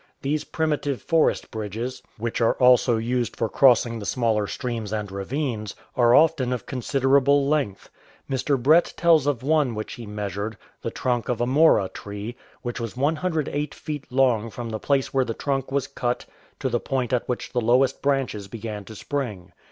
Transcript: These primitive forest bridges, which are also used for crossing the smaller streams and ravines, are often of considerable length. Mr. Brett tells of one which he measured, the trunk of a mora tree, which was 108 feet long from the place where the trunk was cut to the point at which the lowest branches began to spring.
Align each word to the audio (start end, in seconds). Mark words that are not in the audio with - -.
These 0.23 0.45
primitive 0.45 0.99
forest 0.99 1.51
bridges, 1.51 2.01
which 2.17 2.41
are 2.41 2.53
also 2.55 2.97
used 2.97 3.35
for 3.35 3.47
crossing 3.47 3.99
the 3.99 4.05
smaller 4.07 4.47
streams 4.47 4.91
and 4.91 5.11
ravines, 5.11 5.75
are 5.95 6.15
often 6.15 6.51
of 6.51 6.65
considerable 6.65 7.47
length. 7.47 7.91
Mr. 8.27 8.59
Brett 8.59 8.95
tells 8.97 9.27
of 9.27 9.43
one 9.43 9.75
which 9.75 9.93
he 9.93 10.07
measured, 10.07 10.57
the 10.81 10.89
trunk 10.89 11.29
of 11.29 11.39
a 11.39 11.45
mora 11.45 11.87
tree, 11.87 12.35
which 12.63 12.79
was 12.79 12.97
108 12.97 13.75
feet 13.75 14.11
long 14.11 14.49
from 14.49 14.71
the 14.71 14.79
place 14.79 15.13
where 15.13 15.23
the 15.25 15.35
trunk 15.35 15.71
was 15.71 15.85
cut 15.85 16.25
to 16.57 16.67
the 16.67 16.79
point 16.79 17.13
at 17.13 17.29
which 17.29 17.51
the 17.53 17.61
lowest 17.61 18.01
branches 18.01 18.47
began 18.47 18.83
to 18.85 18.95
spring. 18.95 19.51